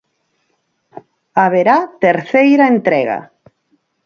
[1.43, 3.19] Haberá terceira entrega.